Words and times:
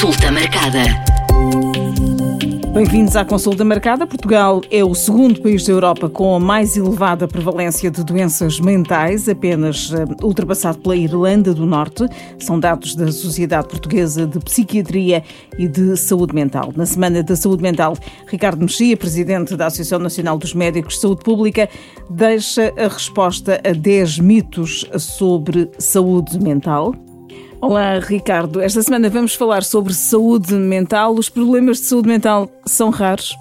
Consulta 0.00 0.32
marcada. 0.32 0.82
Bem-vindos 2.72 3.16
à 3.16 3.22
consulta 3.22 3.62
marcada. 3.66 4.06
Portugal 4.06 4.62
é 4.70 4.82
o 4.82 4.94
segundo 4.94 5.42
país 5.42 5.66
da 5.66 5.74
Europa 5.74 6.08
com 6.08 6.34
a 6.34 6.40
mais 6.40 6.74
elevada 6.74 7.28
prevalência 7.28 7.90
de 7.90 8.02
doenças 8.02 8.58
mentais, 8.60 9.28
apenas 9.28 9.90
uh, 9.90 10.06
ultrapassado 10.22 10.78
pela 10.78 10.96
Irlanda 10.96 11.52
do 11.52 11.66
Norte. 11.66 12.06
São 12.38 12.58
dados 12.58 12.94
da 12.94 13.12
Sociedade 13.12 13.68
Portuguesa 13.68 14.26
de 14.26 14.38
Psiquiatria 14.38 15.22
e 15.58 15.68
de 15.68 15.94
Saúde 15.98 16.34
Mental. 16.34 16.72
Na 16.74 16.86
Semana 16.86 17.22
da 17.22 17.36
Saúde 17.36 17.62
Mental, 17.62 17.94
Ricardo 18.26 18.62
Mexia, 18.62 18.96
presidente 18.96 19.54
da 19.54 19.66
Associação 19.66 19.98
Nacional 19.98 20.38
dos 20.38 20.54
Médicos 20.54 20.94
de 20.94 21.00
Saúde 21.02 21.22
Pública, 21.22 21.68
deixa 22.08 22.72
a 22.74 22.88
resposta 22.88 23.60
a 23.62 23.72
10 23.74 24.18
mitos 24.20 24.86
sobre 24.96 25.70
saúde 25.78 26.42
mental. 26.42 26.94
Olá, 27.62 27.98
Ricardo. 27.98 28.58
Esta 28.62 28.80
semana 28.80 29.10
vamos 29.10 29.34
falar 29.34 29.62
sobre 29.62 29.92
saúde 29.92 30.54
mental. 30.54 31.14
Os 31.14 31.28
problemas 31.28 31.76
de 31.76 31.84
saúde 31.84 32.08
mental 32.08 32.50
são 32.64 32.88
raros? 32.88 33.36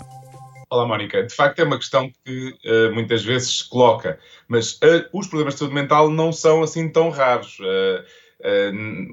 Olá, 0.70 0.86
Mónica. 0.86 1.24
De 1.24 1.34
facto, 1.34 1.60
é 1.60 1.64
uma 1.64 1.78
questão 1.78 2.12
que 2.26 2.50
uh, 2.50 2.94
muitas 2.94 3.24
vezes 3.24 3.60
se 3.60 3.70
coloca, 3.70 4.20
mas 4.50 4.74
uh, 4.74 5.08
os 5.14 5.26
problemas 5.26 5.54
de 5.54 5.60
saúde 5.60 5.74
mental 5.74 6.10
não 6.10 6.34
são 6.34 6.62
assim 6.62 6.90
tão 6.90 7.10
raros. 7.10 7.60
Uh, 7.60 8.04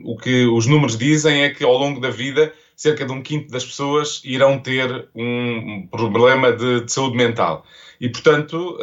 o 0.04 0.16
que 0.16 0.44
os 0.46 0.66
números 0.66 0.98
dizem 0.98 1.44
é 1.44 1.50
que 1.50 1.62
ao 1.62 1.78
longo 1.78 2.00
da 2.00 2.10
vida, 2.10 2.52
cerca 2.74 3.06
de 3.06 3.12
um 3.12 3.22
quinto 3.22 3.50
das 3.50 3.64
pessoas 3.64 4.20
irão 4.24 4.58
ter 4.58 5.08
um 5.14 5.86
problema 5.88 6.52
de, 6.52 6.80
de 6.80 6.92
saúde 6.92 7.16
mental. 7.16 7.64
E, 8.00 8.08
portanto, 8.08 8.78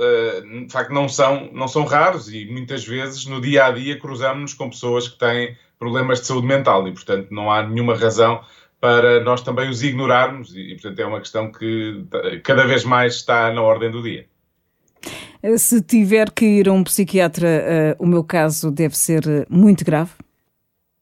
de 0.65 0.71
facto, 0.71 0.91
não 0.91 1.07
são, 1.07 1.49
não 1.53 1.67
ssão 1.67 1.85
raros 1.85 2.33
e 2.33 2.45
muitas 2.45 2.83
vezes 2.83 3.25
no 3.25 3.39
dia 3.39 3.67
a 3.67 3.71
dia 3.71 3.97
cruzamos-nos 3.97 4.53
com 4.53 4.69
pessoas 4.69 5.07
que 5.07 5.17
têm 5.17 5.55
problemas 5.83 6.21
de 6.21 6.27
saúde 6.27 6.47
mental 6.47 6.87
e, 6.87 6.93
portanto, 6.93 7.27
não 7.29 7.51
há 7.51 7.61
nenhuma 7.67 7.93
razão 7.93 8.41
para 8.79 9.21
nós 9.21 9.41
também 9.41 9.69
os 9.69 9.83
ignorarmos 9.83 10.55
e, 10.55 10.75
portanto, 10.75 10.99
é 10.99 11.05
uma 11.05 11.19
questão 11.19 11.51
que 11.51 12.05
cada 12.43 12.65
vez 12.65 12.85
mais 12.85 13.15
está 13.15 13.51
na 13.51 13.61
ordem 13.61 13.91
do 13.91 14.01
dia. 14.01 14.25
Se 15.57 15.81
tiver 15.81 16.31
que 16.31 16.45
ir 16.45 16.69
a 16.69 16.71
um 16.71 16.83
psiquiatra, 16.85 17.97
uh, 17.99 18.03
o 18.03 18.07
meu 18.07 18.23
caso 18.23 18.71
deve 18.71 18.97
ser 18.97 19.23
muito 19.49 19.83
grave? 19.83 20.11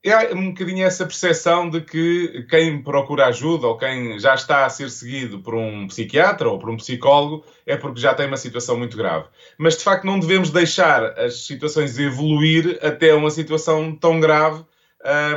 É 0.03 0.33
um 0.33 0.49
bocadinho 0.49 0.83
essa 0.83 1.05
percepção 1.05 1.69
de 1.69 1.79
que 1.79 2.43
quem 2.49 2.81
procura 2.81 3.27
ajuda 3.27 3.67
ou 3.67 3.77
quem 3.77 4.17
já 4.19 4.33
está 4.33 4.65
a 4.65 4.69
ser 4.69 4.89
seguido 4.89 5.39
por 5.41 5.53
um 5.53 5.87
psiquiatra 5.87 6.49
ou 6.49 6.57
por 6.57 6.71
um 6.71 6.77
psicólogo 6.77 7.45
é 7.67 7.77
porque 7.77 7.99
já 7.99 8.11
tem 8.15 8.25
uma 8.25 8.37
situação 8.37 8.75
muito 8.77 8.97
grave. 8.97 9.25
Mas 9.59 9.77
de 9.77 9.83
facto 9.83 10.05
não 10.05 10.19
devemos 10.19 10.49
deixar 10.49 11.03
as 11.19 11.45
situações 11.45 11.99
evoluir 11.99 12.79
até 12.81 13.13
uma 13.13 13.29
situação 13.29 13.95
tão 13.95 14.19
grave 14.19 14.65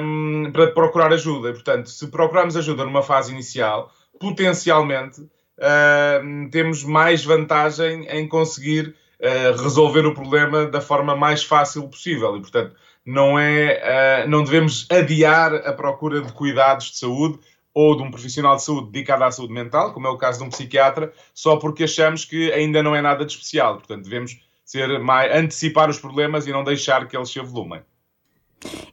um, 0.01 0.51
para 0.51 0.69
procurar 0.69 1.12
ajuda. 1.12 1.53
Portanto, 1.53 1.91
se 1.91 2.07
procurarmos 2.07 2.57
ajuda 2.57 2.87
numa 2.87 3.03
fase 3.03 3.33
inicial, 3.33 3.92
potencialmente 4.19 5.20
uh, 5.20 6.51
temos 6.51 6.83
mais 6.83 7.23
vantagem 7.23 8.07
em 8.09 8.27
conseguir 8.27 8.95
uh, 9.20 9.62
resolver 9.62 10.07
o 10.07 10.15
problema 10.15 10.65
da 10.65 10.81
forma 10.81 11.15
mais 11.15 11.45
fácil 11.45 11.87
possível. 11.87 12.35
E, 12.35 12.41
portanto, 12.41 12.75
não, 13.05 13.39
é, 13.39 14.25
uh, 14.25 14.29
não 14.29 14.43
devemos 14.43 14.87
adiar 14.91 15.55
a 15.55 15.73
procura 15.73 16.23
de 16.23 16.33
cuidados 16.33 16.93
de 16.93 16.99
saúde 16.99 17.39
ou 17.75 17.97
de 17.97 18.03
um 18.03 18.11
profissional 18.11 18.57
de 18.57 18.63
saúde 18.63 18.93
dedicado 18.93 19.25
à 19.25 19.31
saúde 19.31 19.53
mental, 19.53 19.93
como 19.93 20.07
é 20.07 20.11
o 20.11 20.17
caso 20.17 20.39
de 20.39 20.45
um 20.45 20.49
psiquiatra, 20.49 21.13
só 21.35 21.57
porque 21.57 21.85
achamos 21.85 22.25
que 22.25 22.53
ainda 22.53 22.83
não 22.83 22.95
é 22.95 23.03
nada 23.03 23.25
de 23.25 23.33
especial. 23.33 23.75
Portanto, 23.75 24.05
devemos 24.05 24.39
ser 24.65 24.99
mais, 25.01 25.35
antecipar 25.37 25.91
os 25.91 25.99
problemas 25.99 26.47
e 26.47 26.53
não 26.53 26.63
deixar 26.63 27.07
que 27.09 27.17
eles 27.17 27.31
se 27.31 27.41
avolumem. 27.41 27.83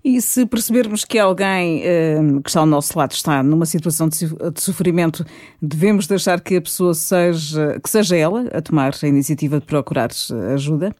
E 0.04 0.22
se 0.22 0.46
percebermos 0.46 1.06
que 1.06 1.18
alguém 1.18 1.82
uh, 1.82 2.42
que 2.42 2.50
está 2.50 2.60
ao 2.60 2.66
nosso 2.66 2.98
lado 2.98 3.12
está 3.12 3.42
numa 3.42 3.66
situação 3.66 4.10
de, 4.10 4.18
sofrimento, 4.58 5.24
devemos 5.62 6.08
deixar 6.08 6.42
que 6.42 6.58
a 6.58 6.62
pessoa 6.62 6.94
seja, 6.94 7.80
que 7.82 7.90
seja 7.90 8.18
ela 8.18 8.48
a 8.52 8.62
tomar 8.62 8.94
a 9.02 9.08
iniciativa 9.08 9.60
de 9.60 9.66
procurar 9.66 10.10
ajuda? 10.54 10.94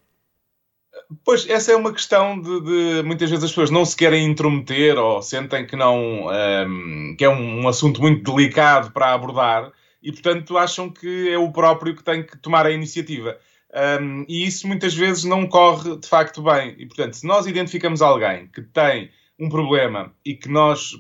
Pois, 1.26 1.50
essa 1.50 1.72
é 1.72 1.76
uma 1.76 1.92
questão 1.92 2.40
de, 2.40 2.62
de, 2.62 3.04
muitas 3.04 3.30
vezes 3.30 3.44
as 3.44 3.52
pessoas 3.52 3.70
não 3.70 3.84
se 3.84 3.96
querem 3.96 4.26
intrometer 4.26 4.98
ou 4.98 5.22
sentem 5.22 5.66
que 5.66 5.76
não 5.76 6.28
um, 6.28 6.32
ehm, 6.32 7.16
que 7.18 7.26
é 7.26 7.30
um, 7.30 7.64
um 7.64 7.68
assunto 7.68 8.02
muito 8.02 8.32
delicado 8.32 8.92
para 8.92 9.14
abordar 9.14 9.72
e, 10.02 10.12
portanto, 10.12 10.58
acham 10.58 10.90
que 10.90 11.30
é 11.30 11.38
o 11.38 11.52
próprio 11.52 11.96
que 11.96 12.04
tem 12.04 12.24
que 12.24 12.38
tomar 12.38 12.66
a 12.66 12.72
iniciativa. 12.72 13.38
Um, 13.74 14.26
e 14.28 14.46
isso 14.46 14.68
muitas 14.68 14.94
vezes 14.94 15.24
não 15.24 15.48
corre 15.48 15.98
de 15.98 16.08
facto 16.08 16.42
bem. 16.42 16.76
E, 16.78 16.86
portanto, 16.86 17.14
se 17.14 17.26
nós 17.26 17.46
identificamos 17.46 18.02
alguém 18.02 18.48
que 18.48 18.62
tem 18.62 19.12
um 19.40 19.50
problema 19.50 20.14
e 20.26 20.36
que 20.36 20.50
nós 20.50 20.94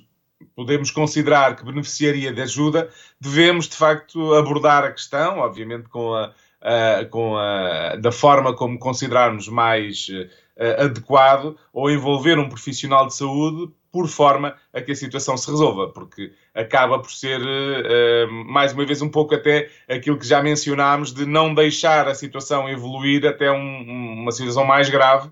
podemos 0.56 0.92
considerar 0.92 1.56
que 1.56 1.66
beneficiaria 1.66 2.34
de 2.34 2.42
ajuda, 2.42 2.90
devemos 3.20 3.68
de 3.68 3.76
facto 3.76 4.34
abordar 4.34 4.84
a 4.84 4.92
questão, 4.92 5.40
obviamente 5.40 5.90
com 5.90 6.14
a, 6.14 6.34
a 6.62 7.06
com 7.06 7.36
a, 7.38 7.96
da 7.96 8.12
forma 8.12 8.56
como 8.56 8.78
considerarmos 8.78 9.48
mais 9.48 10.08
uh, 10.10 10.84
adequado, 10.84 11.56
ou 11.74 11.90
envolver 11.90 12.38
um 12.38 12.48
profissional 12.48 13.08
de 13.08 13.16
saúde 13.16 13.72
por 13.92 14.08
forma 14.08 14.56
a 14.74 14.80
que 14.80 14.92
a 14.92 14.96
situação 14.96 15.36
se 15.36 15.50
resolva, 15.50 15.90
porque 15.90 16.32
acaba 16.56 17.00
por 17.00 17.12
ser, 17.12 17.42
uh, 17.42 18.32
mais 18.46 18.74
uma 18.74 18.86
vez, 18.86 19.02
um 19.02 19.10
pouco 19.10 19.36
até 19.36 19.70
aquilo 19.90 20.18
que 20.18 20.28
já 20.28 20.42
mencionámos, 20.42 21.14
de 21.14 21.26
não 21.26 21.54
deixar 21.54 22.08
a 22.08 22.16
situação 22.16 22.70
evoluir 22.70 23.26
até 23.26 23.52
um, 23.52 24.22
uma 24.22 24.32
situação 24.32 24.64
mais 24.64 24.90
grave 24.90 25.30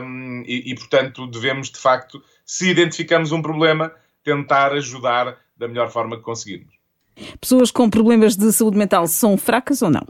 um, 0.00 0.42
e, 0.46 0.70
e, 0.72 0.74
portanto, 0.74 1.26
devemos, 1.26 1.70
de 1.70 1.78
facto, 1.78 2.22
se 2.44 2.70
identificamos 2.70 3.32
um 3.32 3.42
problema, 3.42 3.92
tentar 4.22 4.72
ajudar 4.72 5.36
da 5.56 5.68
melhor 5.68 5.90
forma 5.90 6.16
que 6.16 6.22
conseguirmos. 6.22 6.74
Pessoas 7.40 7.70
com 7.70 7.88
problemas 7.88 8.36
de 8.36 8.50
saúde 8.52 8.76
mental 8.76 9.06
são 9.06 9.36
fracas 9.36 9.82
ou 9.82 9.90
não? 9.90 10.06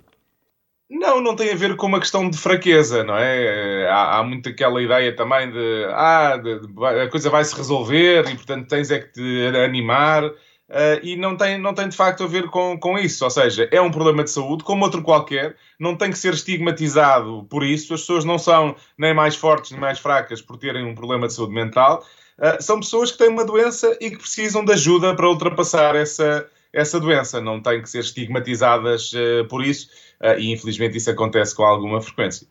Não, 0.94 1.21
não 1.21 1.34
tem 1.34 1.50
a 1.50 1.56
ver 1.56 1.75
com 1.75 1.87
uma 1.88 1.99
questão 1.99 2.31
de 2.31 2.38
fraqueza, 2.38 3.03
não 3.03 3.16
é? 3.16 3.88
Há, 3.88 4.19
há 4.19 4.22
muito 4.22 4.49
aquela 4.49 4.81
ideia 4.81 5.15
também 5.15 5.50
de 5.50 5.87
ah, 5.91 6.37
de, 6.37 6.60
de, 6.60 6.87
a 7.03 7.10
coisa 7.10 7.28
vai 7.28 7.44
se 7.44 7.55
resolver 7.56 8.31
e 8.31 8.37
portanto 8.37 8.69
tens 8.69 8.93
é 8.93 9.00
que 9.00 9.12
te 9.12 9.56
animar. 9.56 10.25
Uh, 10.25 10.97
e 11.03 11.16
não 11.16 11.37
tem, 11.37 11.59
não 11.59 11.75
tem 11.75 11.88
de 11.88 11.97
facto 11.97 12.22
a 12.22 12.27
ver 12.27 12.47
com, 12.49 12.78
com 12.78 12.97
isso. 12.97 13.25
Ou 13.25 13.31
seja, 13.31 13.69
é 13.72 13.81
um 13.81 13.91
problema 13.91 14.22
de 14.22 14.31
saúde, 14.31 14.62
como 14.62 14.84
outro 14.84 15.03
qualquer, 15.03 15.56
não 15.78 15.97
tem 15.97 16.10
que 16.10 16.19
ser 16.19 16.33
estigmatizado 16.33 17.44
por 17.50 17.65
isso. 17.65 17.93
As 17.93 18.00
pessoas 18.00 18.25
não 18.25 18.38
são 18.38 18.77
nem 18.97 19.12
mais 19.12 19.34
fortes 19.34 19.72
nem 19.72 19.81
mais 19.81 19.99
fracas 19.99 20.41
por 20.41 20.56
terem 20.56 20.84
um 20.84 20.94
problema 20.94 21.27
de 21.27 21.34
saúde 21.34 21.53
mental. 21.53 22.04
Uh, 22.38 22.62
são 22.62 22.78
pessoas 22.78 23.10
que 23.10 23.19
têm 23.19 23.28
uma 23.28 23.44
doença 23.44 23.97
e 24.00 24.10
que 24.10 24.19
precisam 24.19 24.65
de 24.65 24.72
ajuda 24.72 25.15
para 25.15 25.28
ultrapassar 25.28 25.97
essa, 25.97 26.49
essa 26.74 27.00
doença. 27.00 27.40
Não 27.40 27.60
têm 27.60 27.80
que 27.80 27.88
ser 27.88 28.00
estigmatizadas 28.00 29.12
uh, 29.12 29.46
por 29.48 29.64
isso 29.64 29.88
uh, 30.20 30.38
e 30.38 30.52
infelizmente 30.52 30.96
isso 30.96 31.10
acontece 31.10 31.54
com 31.54 31.62
alguma 31.62 32.00
frequência. 32.00 32.46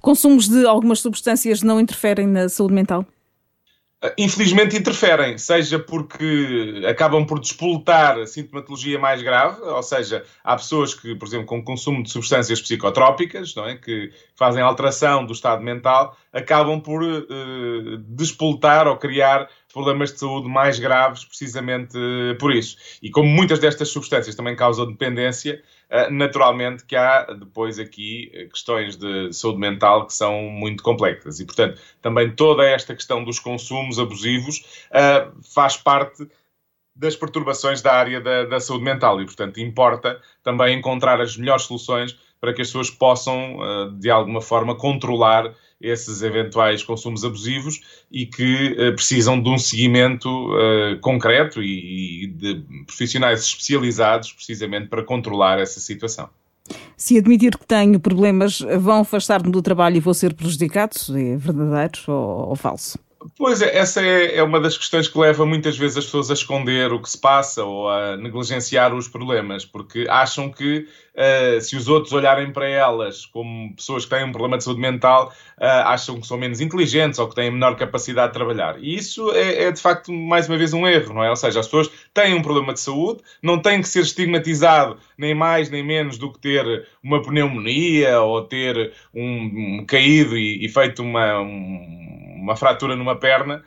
Consumos 0.00 0.48
de 0.48 0.64
algumas 0.66 1.00
substâncias 1.00 1.62
não 1.62 1.80
interferem 1.80 2.26
na 2.26 2.48
saúde 2.48 2.74
mental? 2.74 3.06
Ah, 4.02 4.12
infelizmente 4.18 4.76
interferem, 4.76 5.38
seja 5.38 5.78
porque 5.78 6.82
acabam 6.86 7.24
por 7.24 7.40
despoletar 7.40 8.18
a 8.18 8.26
sintomatologia 8.26 8.98
mais 8.98 9.22
grave, 9.22 9.60
ou 9.62 9.82
seja, 9.82 10.22
há 10.44 10.54
pessoas 10.54 10.92
que, 10.92 11.14
por 11.14 11.26
exemplo, 11.26 11.46
com 11.46 11.64
consumo 11.64 12.02
de 12.02 12.10
substâncias 12.10 12.60
psicotrópicas, 12.60 13.54
não 13.54 13.66
é, 13.66 13.76
que 13.76 14.12
fazem 14.34 14.62
alteração 14.62 15.24
do 15.24 15.32
estado 15.32 15.62
mental, 15.62 16.14
acabam 16.30 16.78
por 16.78 17.02
uh, 17.02 17.96
despoletar 18.08 18.86
ou 18.86 18.98
criar 18.98 19.48
problemas 19.76 20.10
de 20.10 20.18
saúde 20.18 20.48
mais 20.48 20.78
graves 20.78 21.22
precisamente 21.22 21.98
por 22.40 22.50
isso. 22.50 22.78
E 23.02 23.10
como 23.10 23.28
muitas 23.28 23.58
destas 23.58 23.90
substâncias 23.90 24.34
também 24.34 24.56
causam 24.56 24.86
dependência, 24.86 25.62
eh, 25.90 26.08
naturalmente 26.08 26.82
que 26.86 26.96
há 26.96 27.24
depois 27.24 27.78
aqui 27.78 28.30
eh, 28.32 28.46
questões 28.46 28.96
de 28.96 29.30
saúde 29.34 29.58
mental 29.58 30.06
que 30.06 30.14
são 30.14 30.44
muito 30.44 30.82
complexas. 30.82 31.40
E, 31.40 31.44
portanto, 31.44 31.78
também 32.00 32.30
toda 32.34 32.64
esta 32.64 32.94
questão 32.94 33.22
dos 33.22 33.38
consumos 33.38 33.98
abusivos 33.98 34.86
faz 35.54 35.76
parte 35.76 36.26
das 36.94 37.14
perturbações 37.14 37.82
da 37.82 37.92
área 37.92 38.18
da, 38.18 38.44
da, 38.46 38.58
saúde 38.58 38.82
mental 38.82 39.20
e, 39.20 39.26
portanto, 39.26 39.60
importa 39.60 40.18
também 40.42 40.78
encontrar 40.78 41.20
as 41.20 41.36
melhores 41.36 41.64
soluções 41.64 42.18
para 42.40 42.54
que 42.54 42.62
as 42.62 42.68
pessoas 42.68 42.88
possam, 42.88 43.58
de 43.98 44.10
alguma 44.10 44.40
forma, 44.40 44.74
controlar 44.74 45.52
esses 45.80 46.22
eventuais 46.22 46.82
consumos 46.82 47.24
abusivos 47.24 47.80
e 48.10 48.26
que 48.26 48.72
uh, 48.72 48.94
precisam 48.94 49.40
de 49.40 49.48
um 49.48 49.58
seguimento 49.58 50.28
uh, 50.28 50.98
concreto 51.00 51.62
e, 51.62 52.24
e, 52.24 52.26
de 52.28 52.62
profissionais 52.86 53.40
especializados 53.40 54.32
precisamente 54.32 54.88
para 54.88 55.02
controlar 55.02 55.58
essa 55.58 55.80
situação. 55.80 56.28
Se 56.96 57.16
admitir 57.16 57.56
que 57.56 57.66
tenho 57.66 58.00
problemas, 58.00 58.60
vão 58.80 59.00
afastar-me 59.00 59.52
do 59.52 59.62
trabalho 59.62 59.98
e 59.98 60.00
vou 60.00 60.14
ser 60.14 60.34
prejudicado? 60.34 60.96
É 61.10 61.36
verdadeiro 61.36 62.00
ou, 62.08 62.48
ou 62.48 62.56
falso? 62.56 62.98
Pois 63.34 63.62
é, 63.62 63.76
essa 63.76 64.04
é, 64.04 64.36
é, 64.36 64.42
uma 64.42 64.60
das 64.60 64.76
questões 64.76 65.08
que 65.08 65.18
leva 65.18 65.44
muitas 65.46 65.76
vezes 65.76 65.96
as 65.96 66.04
pessoas 66.04 66.30
a 66.30 66.34
esconder 66.34 66.92
o 66.92 67.00
que 67.00 67.10
se 67.10 67.18
passa 67.18 67.64
ou 67.64 67.88
a 67.88 68.16
negligenciar 68.16 68.94
os 68.94 69.08
problemas, 69.08 69.64
porque 69.64 70.06
acham 70.08 70.50
que 70.50 70.86
uh, 71.14 71.60
se 71.60 71.76
os 71.76 71.88
outros 71.88 72.12
olharem 72.12 72.52
para 72.52 72.68
elas 72.68 73.26
como 73.26 73.74
pessoas 73.74 74.04
que 74.04 74.10
têm 74.10 74.24
um 74.24 74.32
problema 74.32 74.58
de 74.58 74.64
saúde 74.64 74.80
mental, 74.80 75.32
uh, 75.58 75.64
acham 75.86 76.20
que 76.20 76.26
são 76.26 76.36
menos 76.36 76.60
inteligentes 76.60 77.18
ou 77.18 77.28
que 77.28 77.34
têm 77.34 77.50
menor 77.50 77.76
capacidade 77.76 78.32
de 78.32 78.38
trabalhar. 78.38 78.76
E 78.78 78.94
isso 78.94 79.32
é, 79.32 79.64
é, 79.64 79.72
de 79.72 79.80
facto, 79.80 80.12
mais 80.12 80.48
uma 80.48 80.58
vez, 80.58 80.72
um 80.72 80.86
erro, 80.86 81.14
não 81.14 81.24
é? 81.24 81.30
Ou 81.30 81.36
seja, 81.36 81.60
as 81.60 81.66
pessoas 81.66 81.90
têm 82.12 82.34
um 82.34 82.42
problema 82.42 82.72
de 82.72 82.80
saúde, 82.80 83.22
não 83.42 83.58
têm 83.58 83.80
que 83.80 83.88
ser 83.88 84.00
estigmatizado 84.00 84.98
nem 85.16 85.34
mais 85.34 85.70
nem 85.70 85.82
menos 85.82 86.18
do 86.18 86.30
que 86.32 86.38
ter 86.38 86.86
uma 87.02 87.22
pneumonia 87.22 88.20
ou 88.20 88.42
ter 88.42 88.92
um, 89.14 89.78
um 89.80 89.86
caído 89.86 90.36
e, 90.36 90.64
e 90.64 90.68
feito 90.68 91.02
uma, 91.02 91.40
um, 91.40 92.25
uma 92.36 92.56
fratura 92.56 92.94
numa 92.94 93.16
perna. 93.16 93.64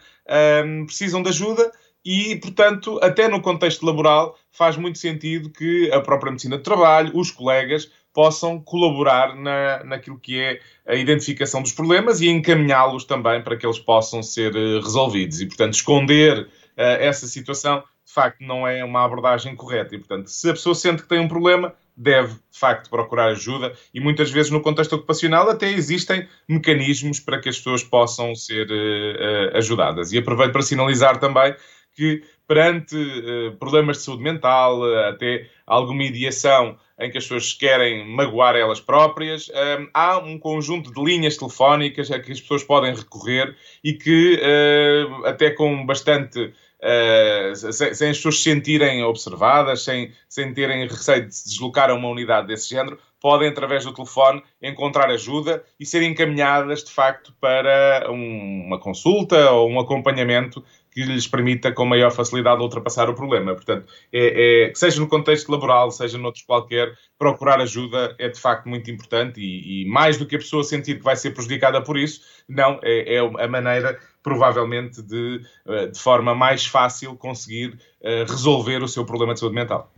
Um, 0.65 0.85
precisam 0.85 1.21
de 1.21 1.29
ajuda 1.29 1.71
e, 2.03 2.37
portanto, 2.37 2.99
até 3.01 3.27
no 3.27 3.41
contexto 3.41 3.85
laboral, 3.85 4.37
faz 4.51 4.77
muito 4.77 4.97
sentido 4.97 5.49
que 5.49 5.91
a 5.91 5.99
própria 5.99 6.31
medicina 6.31 6.57
de 6.57 6.63
trabalho, 6.63 7.11
os 7.13 7.29
colegas, 7.29 7.91
possam 8.13 8.59
colaborar 8.59 9.35
na, 9.35 9.83
naquilo 9.83 10.19
que 10.19 10.39
é 10.39 10.59
a 10.87 10.95
identificação 10.95 11.61
dos 11.61 11.71
problemas 11.71 12.21
e 12.21 12.29
encaminhá-los 12.29 13.03
também 13.03 13.41
para 13.43 13.55
que 13.55 13.65
eles 13.65 13.79
possam 13.79 14.23
ser 14.23 14.55
eh, 14.55 14.79
resolvidos. 14.79 15.41
E, 15.41 15.45
portanto, 15.45 15.73
esconder 15.73 16.41
uh, 16.41 16.47
essa 16.77 17.27
situação, 17.27 17.83
de 18.05 18.13
facto, 18.13 18.41
não 18.41 18.67
é 18.67 18.83
uma 18.83 19.05
abordagem 19.05 19.55
correta. 19.55 19.95
E, 19.95 19.99
portanto, 19.99 20.27
se 20.27 20.49
a 20.49 20.53
pessoa 20.53 20.73
sente 20.73 21.03
que 21.03 21.07
tem 21.07 21.19
um 21.19 21.27
problema, 21.27 21.75
deve, 21.99 22.33
de 22.33 22.57
facto, 22.57 22.89
procurar 22.89 23.27
ajuda 23.27 23.73
e 23.93 23.99
muitas 23.99 24.31
vezes 24.31 24.49
no 24.49 24.61
contexto 24.61 24.93
ocupacional 24.93 25.49
até 25.49 25.69
existem 25.69 26.25
mecanismos 26.47 27.19
para 27.19 27.39
que 27.39 27.49
as 27.49 27.57
pessoas 27.57 27.83
possam 27.83 28.33
ser 28.33 28.67
uh, 28.71 29.57
ajudadas. 29.57 30.13
E 30.13 30.17
aproveito 30.17 30.53
para 30.53 30.61
sinalizar 30.61 31.19
também 31.19 31.53
que 31.93 32.23
perante 32.47 32.95
uh, 32.95 33.55
problemas 33.57 33.97
de 33.97 34.03
saúde 34.03 34.23
mental, 34.23 34.79
uh, 34.79 35.09
até 35.09 35.49
alguma 35.67 36.03
ideação 36.03 36.77
em 36.97 37.11
que 37.11 37.17
as 37.17 37.25
pessoas 37.25 37.53
querem 37.53 38.07
magoar 38.07 38.55
elas 38.55 38.79
próprias, 38.79 39.49
um, 39.49 39.87
há 39.93 40.17
um 40.17 40.39
conjunto 40.39 40.93
de 40.93 41.03
linhas 41.03 41.37
telefónicas 41.37 42.09
a 42.11 42.19
que 42.19 42.31
as 42.31 42.41
pessoas 42.41 42.63
podem 42.63 42.95
recorrer 42.95 43.55
e 43.83 43.93
que, 43.93 44.35
uh, 44.35 45.25
até 45.25 45.51
com 45.51 45.85
bastante. 45.85 46.53
Sem, 46.81 47.55
sem, 47.93 48.09
as 48.09 48.17
pessoas 48.17 48.37
se 48.37 48.43
sentirem 48.43 49.03
observadas, 49.03 49.83
sem, 49.83 50.13
sem 50.27 50.53
terem 50.53 50.87
receio 50.87 51.27
de 51.27 51.35
se 51.35 51.49
deslocar 51.49 51.89
a 51.89 51.93
uma 51.93 52.07
unidade 52.07 52.47
desse 52.47 52.69
género, 52.69 52.97
podem, 53.19 53.49
através 53.49 53.85
do 53.85 53.93
telefone, 53.93 54.41
encontrar 54.61 55.09
ajuda 55.09 55.63
e 55.79 55.85
ser 55.85 56.03
encaminhadas, 56.03 56.83
de 56.83 56.91
facto, 56.91 57.33
para 57.39 58.07
um, 58.09 58.65
uma 58.67 58.79
consulta 58.79 59.51
ou 59.51 59.69
um 59.69 59.79
acompanhamento 59.79 60.63
que 60.91 61.03
lhes 61.03 61.27
permita 61.27 61.71
com 61.71 61.85
maior 61.85 62.11
facilidade 62.11 62.61
ultrapassar 62.61 63.09
o 63.09 63.13
problema. 63.13 63.53
Portanto, 63.53 63.87
é, 64.11 64.69
é, 64.69 64.73
seja 64.73 64.99
no 64.99 65.07
contexto 65.07 65.49
laboral, 65.49 65.91
seja 65.91 66.17
noutros 66.17 66.43
qualquer, 66.43 66.93
procurar 67.17 67.61
ajuda 67.61 68.15
é 68.17 68.27
de 68.27 68.39
facto 68.39 68.67
muito 68.67 68.89
importante 68.89 69.39
e, 69.39 69.83
e, 69.83 69.85
mais 69.85 70.17
do 70.17 70.25
que 70.25 70.35
a 70.35 70.39
pessoa 70.39 70.63
sentir 70.63 70.97
que 70.97 71.03
vai 71.03 71.15
ser 71.15 71.31
prejudicada 71.31 71.81
por 71.81 71.97
isso, 71.97 72.21
não, 72.47 72.79
é, 72.81 73.15
é 73.15 73.19
a 73.19 73.47
maneira 73.47 73.99
provavelmente 74.21 75.01
de, 75.01 75.41
eh, 75.67 75.87
de 75.87 75.99
forma 75.99 76.35
mais 76.35 76.65
fácil 76.65 77.15
conseguir 77.15 77.79
uh, 78.01 78.29
resolver 78.29 78.83
o 78.83 78.87
seu 78.87 79.05
problema 79.05 79.33
de 79.33 79.39
saúde 79.39 79.55
mental. 79.55 79.91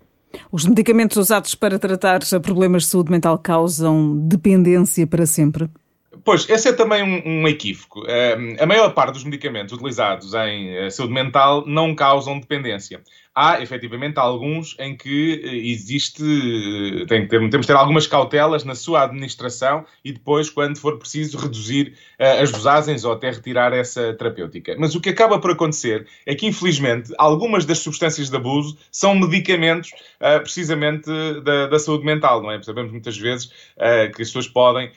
Os 0.52 0.66
medicamentos 0.66 1.18
usados 1.18 1.56
para 1.56 1.80
tratar 1.80 2.20
problemas 2.42 2.84
de 2.84 2.90
saúde 2.90 3.12
mental 3.12 3.38
causam 3.38 4.18
dependência 4.28 5.06
para 5.08 5.26
sempre? 5.26 5.70
Pois, 6.24 6.48
esse 6.50 6.70
é 6.70 6.74
também 6.74 7.04
um, 7.04 7.42
um 7.42 7.48
equívoco. 7.48 8.02
Uh, 8.02 8.62
a 8.62 8.66
maior 8.66 8.94
parte 8.94 9.14
dos 9.14 9.24
medicamentos 9.24 9.74
utilizados 9.74 10.34
em 10.34 10.86
uh, 10.86 10.92
saúde 10.92 11.14
mental 11.14 11.66
não 11.66 11.96
causam 11.96 12.40
dependência. 12.40 13.02
Há, 13.34 13.62
efetivamente, 13.62 14.20
alguns 14.20 14.76
em 14.78 14.96
que 14.96 15.42
uh, 15.42 15.48
existe, 15.48 16.22
eh, 16.22 17.06
tem, 17.06 17.26
tem, 17.26 17.50
temos 17.50 17.66
de 17.66 17.68
ter 17.68 17.78
algumas 17.78 18.06
cautelas 18.06 18.66
na 18.66 18.76
sua 18.76 19.04
administração 19.04 19.86
e 20.04 20.12
depois, 20.12 20.50
quando 20.50 20.78
for 20.78 20.98
preciso, 20.98 21.38
reduzir 21.38 21.94
as 22.20 22.52
dosagens 22.52 23.06
ou 23.06 23.14
até 23.14 23.32
retirar 23.32 23.72
essa 23.74 24.14
terapêutica. 24.14 24.76
Mas 24.78 24.96
o 24.96 25.00
que 25.00 25.10
acaba 25.10 25.40
por 25.40 25.52
acontecer 25.52 26.06
é 26.26 26.36
que, 26.36 26.46
infelizmente, 26.46 27.14
algumas 27.18 27.64
das 27.64 27.80
substâncias 27.80 28.30
de 28.30 28.36
abuso 28.36 28.78
são 28.92 29.16
medicamentos 29.16 29.92
precisamente 30.42 31.10
da, 31.44 31.68
da, 31.68 31.80
saúde 31.80 32.06
mental, 32.06 32.44
não 32.44 32.52
é? 32.52 32.62
Sabemos 32.62 32.92
muitas 32.92 33.18
vezes 33.18 33.48
que 34.16 34.22
as 34.22 34.28
pessoas 34.28 34.48
podem 34.48 34.92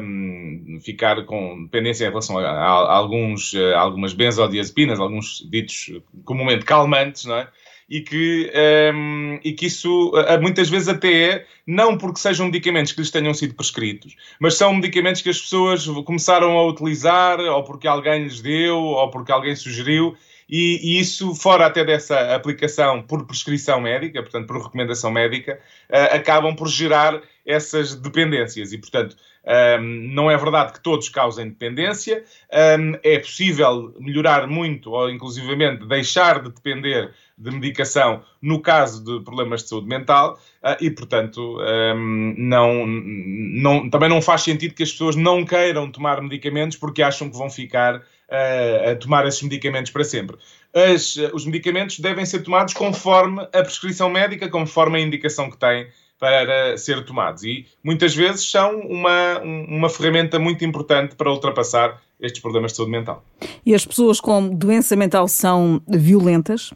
um, 0.00 0.78
ficar 0.84 1.24
com 1.24 1.64
dependência 1.64 2.04
em 2.04 2.08
relação 2.08 2.38
a, 2.38 2.42
a, 2.42 2.64
a 2.64 2.96
alguns, 2.96 3.54
algumas 3.76 4.12
benzodiazepinas, 4.12 5.00
alguns 5.00 5.46
ditos 5.50 5.92
comumente 6.24 6.64
calmantes, 6.64 7.24
não 7.24 7.36
é? 7.36 7.48
E 7.94 8.00
que, 8.00 8.50
um, 8.94 9.38
e 9.44 9.52
que 9.52 9.66
isso 9.66 10.12
muitas 10.40 10.70
vezes 10.70 10.88
até 10.88 11.24
é, 11.24 11.46
não 11.66 11.98
porque 11.98 12.20
sejam 12.20 12.46
medicamentos 12.46 12.92
que 12.92 13.00
lhes 13.00 13.10
tenham 13.10 13.34
sido 13.34 13.54
prescritos, 13.54 14.16
mas 14.40 14.54
são 14.54 14.72
medicamentos 14.72 15.20
que 15.20 15.28
as 15.28 15.38
pessoas 15.38 15.86
começaram 16.06 16.56
a 16.56 16.66
utilizar, 16.66 17.38
ou 17.38 17.62
porque 17.64 17.86
alguém 17.86 18.22
lhes 18.22 18.40
deu, 18.40 18.78
ou 18.78 19.10
porque 19.10 19.30
alguém 19.30 19.54
sugeriu, 19.54 20.16
e, 20.48 20.80
e, 20.82 21.00
isso, 21.00 21.34
fora 21.34 21.66
até 21.66 21.82
dessa 21.82 22.34
aplicação 22.34 23.02
por 23.02 23.26
prescrição 23.26 23.80
médica, 23.80 24.22
portanto, 24.22 24.46
por 24.46 24.62
recomendação 24.62 25.10
médica, 25.10 25.58
uh, 25.88 26.14
acabam 26.16 26.54
por 26.54 26.68
gerar 26.68 27.22
essas 27.46 27.94
dependências. 27.94 28.72
E, 28.72 28.78
portanto, 28.78 29.16
um, 29.80 30.12
não 30.12 30.30
é 30.30 30.36
verdade 30.36 30.74
que 30.74 30.80
todos 30.80 31.08
causem 31.08 31.48
dependência. 31.48 32.22
Um, 32.78 32.98
é 33.02 33.18
possível 33.18 33.94
melhorar 33.98 34.46
muito, 34.46 34.90
ou 34.90 35.08
inclusivamente 35.08 35.86
deixar 35.86 36.42
de 36.42 36.50
depender 36.50 37.12
de 37.36 37.50
medicação 37.50 38.22
no 38.40 38.60
caso 38.60 39.04
de 39.04 39.24
problemas 39.24 39.62
de 39.62 39.68
saúde 39.68 39.88
mental 39.88 40.38
uh, 40.62 40.76
e, 40.80 40.90
portanto, 40.90 41.58
não, 42.36 42.86
não, 42.86 43.90
também 43.90 44.08
não 44.08 44.20
faz 44.20 44.42
sentido 44.42 44.74
que 44.74 44.82
as 44.82 44.92
pessoas 44.92 45.16
não 45.16 45.44
queiram 45.44 45.90
tomar 45.90 46.20
medicamentos 46.20 46.76
porque 46.76 47.02
acham 47.02 47.30
que 47.30 47.36
vão 47.36 47.50
ficar 47.50 47.96
uh, 47.96 48.90
a 48.90 48.96
tomar 48.96 49.26
esses 49.26 49.42
medicamentos 49.42 49.90
para 49.90 50.04
sempre. 50.04 50.36
As, 50.74 51.16
os 51.32 51.44
medicamentos 51.44 51.98
devem 51.98 52.24
ser 52.24 52.42
tomados 52.42 52.74
conforme 52.74 53.42
a 53.42 53.62
prescrição 53.62 54.08
médica, 54.08 54.48
conforme 54.48 54.98
a 54.98 55.00
indicação 55.02 55.50
que 55.50 55.56
têm 55.56 55.86
para 56.18 56.78
ser 56.78 57.04
tomados. 57.04 57.42
E 57.42 57.66
muitas 57.82 58.14
vezes 58.14 58.48
são 58.48 58.78
uma, 58.80 59.40
uma 59.40 59.88
ferramenta 59.88 60.38
muito 60.38 60.64
importante 60.64 61.16
para 61.16 61.28
ultrapassar 61.28 62.00
estes 62.20 62.40
problemas 62.40 62.70
de 62.70 62.76
saúde 62.76 62.92
mental. 62.92 63.24
E 63.66 63.74
as 63.74 63.84
pessoas 63.84 64.20
com 64.20 64.48
doença 64.48 64.94
mental 64.94 65.26
são 65.26 65.82
violentas? 65.88 66.72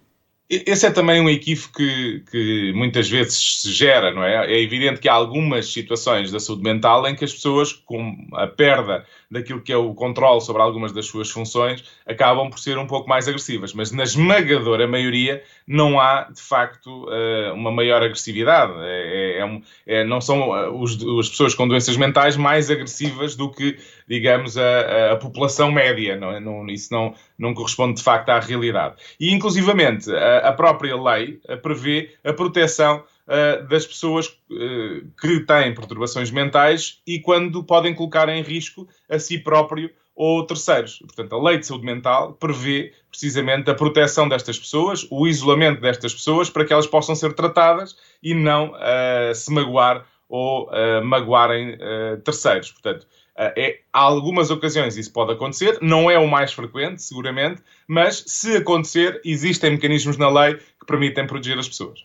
Esse 0.49 0.87
é 0.87 0.91
também 0.93 1.21
um 1.21 1.29
equívoco 1.29 1.75
que, 1.75 2.23
que, 2.31 2.73
muitas 2.73 3.09
vezes 3.09 3.63
se 3.63 3.73
gera, 3.73 4.13
não 4.13 4.23
é? 4.23 4.47
É 4.47 4.63
evidente 4.63 5.01
que 5.01 5.09
há 5.09 5.13
algumas 5.13 5.73
situações 5.73 6.31
da 6.31 6.39
saúde 6.39 6.63
mental 6.63 7.05
em 7.09 7.17
que 7.17 7.25
as 7.25 7.33
pessoas, 7.33 7.73
com 7.73 8.17
a 8.33 8.47
perda 8.47 9.05
daquilo 9.29 9.61
que 9.61 9.73
é 9.73 9.77
o 9.77 9.93
controle 9.93 10.41
sobre 10.41 10.63
algumas 10.63 10.93
das 10.93 11.07
suas 11.07 11.31
funções, 11.31 11.85
acabam 12.07 12.49
por 12.49 12.61
ser 12.61 12.79
um 12.79 12.87
pouco 12.87 13.09
mais 13.09 13.27
agressivas. 13.27 13.73
Mas 13.75 13.91
na 13.91 14.05
esmagadora 14.05 14.87
maioria 14.87 15.43
não 15.67 15.99
há, 15.99 16.29
de 16.31 16.41
facto, 16.41 17.09
eh, 17.11 17.50
uma 17.53 17.73
maior 17.73 18.03
agressividade. 18.03 18.73
É, 18.79 19.41
é, 19.41 19.61
é, 19.87 20.05
não 20.05 20.21
são 20.21 20.57
eh, 20.57 20.69
os, 20.69 20.97
as 21.19 21.29
pessoas 21.29 21.55
com 21.55 21.67
doenças 21.67 21.97
mentais 21.97 22.37
mais 22.37 22.71
agressivas 22.71 23.35
do 23.35 23.50
que, 23.50 23.76
digamos, 24.07 24.57
a, 24.57 25.12
a 25.12 25.17
população 25.17 25.73
média. 25.73 26.17
Não 26.17 26.31
é? 26.31 26.38
não, 26.38 26.67
isso 26.69 26.93
não, 26.93 27.15
não 27.37 27.53
corresponde, 27.53 27.97
de 27.97 28.05
facto, 28.05 28.29
à 28.29 28.38
realidade. 28.38 28.95
E, 29.19 29.33
inclusivamente, 29.33 30.09
a, 30.15 30.36
a 30.38 30.52
própria 30.52 30.97
lei 30.97 31.40
prevê 31.62 32.14
a 32.25 32.33
proteção 32.33 33.05
uh, 33.26 33.66
das 33.69 33.87
pessoas 33.87 34.28
uh, 34.28 35.07
que 35.21 35.40
têm 35.40 35.75
perturbações 35.75 36.31
mentais 36.31 37.00
e 37.07 37.21
quando 37.21 37.62
podem 37.64 37.95
colocar 37.95 38.28
em 38.28 38.43
risco 38.43 38.88
a 39.09 39.19
si 39.19 39.38
próprio 39.38 39.90
ou 40.16 40.47
terceiros. 40.47 40.99
Portanto, 41.00 41.35
a 41.35 41.43
lei 41.43 41.59
de 41.59 41.66
saúde 41.66 41.85
mental 41.85 42.33
prevê 42.33 42.95
precisamente 43.11 43.71
a 43.71 43.75
proteção 43.75 44.26
destas 44.26 44.59
pessoas, 44.59 45.07
o 45.11 45.26
isolamento 45.26 45.83
destas 45.83 46.14
pessoas, 46.14 46.49
para 46.49 46.64
que 46.64 46.73
elas 46.73 46.87
possam 46.87 47.14
ser 47.14 47.35
tratadas 47.35 47.97
e 48.23 48.33
não 48.35 48.73
uh, 48.73 49.35
se 49.35 49.52
magoar 49.52 50.07
ou 50.26 50.71
uh, 50.71 51.05
magoarem 51.05 51.75
uh, 51.75 52.16
terceiros. 52.25 52.73
Portanto, 52.73 53.07
é, 53.38 53.81
há 53.93 54.00
algumas 54.00 54.50
ocasiões 54.50 54.97
isso 54.97 55.12
pode 55.12 55.33
acontecer, 55.33 55.78
não 55.83 56.11
é 56.11 56.19
o 56.19 56.26
mais 56.26 56.52
frequente, 56.52 57.02
seguramente, 57.02 57.62
mas 57.87 58.25
se 58.26 58.57
acontecer, 58.57 59.21
existem 59.25 59.73
mecanismos 59.73 60.16
na 60.16 60.28
lei 60.28 60.55
que 60.55 60.87
permitem 60.87 61.26
proteger 61.26 61.59
as 61.59 61.69
pessoas. 61.69 62.05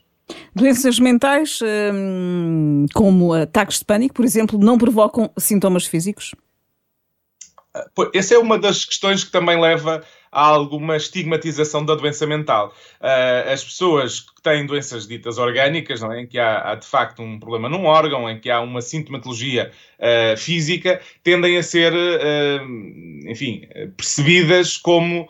Doenças 0.56 1.00
mentais, 1.00 1.60
hum, 1.94 2.86
como 2.94 3.34
ataques 3.34 3.80
de 3.80 3.86
pânico, 3.86 4.14
por 4.14 4.26
exemplo, 4.26 4.60
não 4.60 4.78
provocam 4.78 5.32
sintomas 5.38 5.86
físicos? 5.86 6.36
Ah, 7.74 7.86
essa 8.14 8.36
é 8.36 8.38
uma 8.38 8.60
das 8.60 8.84
questões 8.86 9.24
que 9.24 9.32
também 9.32 9.60
leva 9.60 10.04
a 10.32 10.46
alguma 10.46 10.96
estigmatização 10.96 11.84
da 11.84 11.94
doença 11.94 12.26
mental. 12.26 12.74
Uh, 13.02 13.52
as 13.52 13.64
pessoas 13.64 14.22
que 14.22 14.42
têm 14.42 14.66
doenças 14.66 15.06
ditas 15.06 15.38
orgânicas, 15.38 16.00
não 16.02 16.14
é? 16.14 16.22
em 16.22 16.28
que 16.28 16.40
há, 16.40 16.72
há, 16.72 16.76
de 16.76 16.88
facto 16.88 17.22
um 17.22 17.38
problema 17.38 17.68
num 17.68 17.86
órgão, 17.86 18.30
em 18.30 18.40
que 18.40 18.50
há 18.50 18.62
uma 18.62 18.82
sintomatologia 18.82 19.72
uh, 20.00 20.38
física, 20.38 21.02
tendem 21.22 21.58
a 21.58 21.64
ser, 21.64 21.94
uh, 21.94 23.30
enfim, 23.30 23.68
percebidas 23.98 24.78
como 24.78 25.28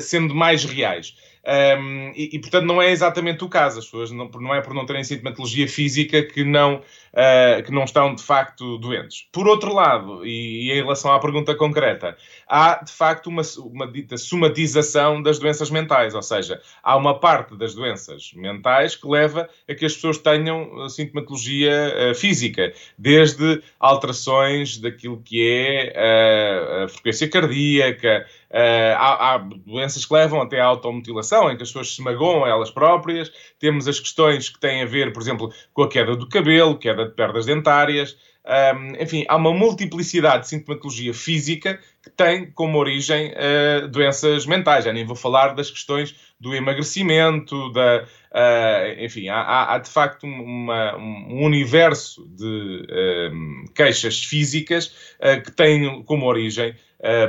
sendo 0.00 0.34
mais 0.34 0.64
reais. 0.64 1.14
Um, 1.46 2.12
e, 2.14 2.30
e, 2.34 2.38
portanto, 2.38 2.66
não 2.66 2.82
é 2.82 2.90
exatamente 2.90 3.42
o 3.44 3.48
caso. 3.48 3.78
As 3.78 3.84
pessoas 3.86 4.10
não, 4.10 4.28
não 4.28 4.54
é 4.54 4.60
por 4.60 4.74
não 4.74 4.84
terem 4.84 5.02
sintomatologia 5.02 5.66
física 5.66 6.22
que 6.22 6.44
não, 6.44 6.76
uh, 6.76 7.62
que 7.64 7.72
não 7.72 7.84
estão 7.84 8.14
de 8.14 8.22
facto 8.22 8.78
doentes. 8.78 9.26
Por 9.32 9.48
outro 9.48 9.72
lado, 9.72 10.24
e, 10.26 10.68
e, 10.68 10.72
em 10.72 10.82
relação 10.82 11.12
à 11.12 11.18
pergunta 11.18 11.54
concreta, 11.54 12.16
há 12.46 12.82
de 12.84 12.92
facto 12.92 13.28
uma, 13.28 13.42
uma 13.58 13.86
dita 13.86 14.16
somatização 14.16 15.22
das 15.22 15.38
doenças 15.38 15.70
mentais, 15.70 16.14
ou 16.14 16.22
seja, 16.22 16.60
há 16.82 16.96
uma 16.96 17.18
parte 17.18 17.56
das 17.56 17.74
doenças 17.74 18.32
mentais 18.34 18.94
que 18.94 19.08
leva 19.08 19.48
a 19.68 19.74
que 19.74 19.86
as 19.86 19.94
pessoas 19.94 20.18
tenham 20.18 20.88
sintomatologia 20.88 22.10
uh, 22.10 22.14
física, 22.14 22.72
desde 22.98 23.62
alterações 23.78 24.78
daquilo 24.78 25.22
que 25.22 25.42
é 25.42 25.92
uh, 25.96 26.84
a 26.84 26.88
frequência 26.88 27.28
cardíaca, 27.28 28.26
Uh, 28.50 28.96
há, 28.96 29.34
há, 29.34 29.38
doenças 29.38 30.04
que 30.04 30.12
levam 30.12 30.42
até 30.42 30.60
à 30.60 30.64
automutilação, 30.64 31.50
em 31.50 31.56
que 31.56 31.62
as 31.62 31.68
pessoas 31.68 31.94
se 31.94 32.02
magoam 32.02 32.46
elas 32.46 32.70
próprias. 32.70 33.30
Temos 33.58 33.86
as 33.86 34.00
questões 34.00 34.48
que 34.48 34.58
têm 34.58 34.82
a 34.82 34.86
ver, 34.86 35.12
por 35.12 35.22
exemplo, 35.22 35.52
com 35.72 35.82
a 35.82 35.88
queda 35.88 36.16
do 36.16 36.28
cabelo, 36.28 36.76
queda 36.76 37.06
de 37.06 37.14
perdas 37.14 37.46
dentárias. 37.46 38.16
Um, 38.46 39.02
enfim, 39.02 39.24
há 39.28 39.36
uma 39.36 39.52
multiplicidade 39.52 40.44
de 40.44 40.48
sintomatologia 40.48 41.12
física 41.12 41.78
que 42.02 42.08
tem 42.10 42.50
como 42.50 42.78
origem 42.78 43.32
uh, 43.32 43.86
doenças 43.88 44.46
mentais. 44.46 44.86
Já 44.86 44.92
nem 44.92 45.04
vou 45.04 45.14
falar 45.14 45.54
das 45.54 45.70
questões 45.70 46.16
do 46.40 46.54
emagrecimento, 46.54 47.70
da, 47.70 48.06
uh, 48.32 49.04
enfim, 49.04 49.28
há, 49.28 49.74
há, 49.74 49.78
de 49.78 49.90
facto 49.90 50.24
uma, 50.24 50.96
um 50.96 51.44
universo 51.44 52.26
de 52.34 53.30
um, 53.30 53.64
queixas 53.74 54.24
físicas 54.24 54.86
uh, 55.20 55.42
que 55.44 55.52
têm 55.52 56.02
como 56.04 56.26
origem 56.26 56.74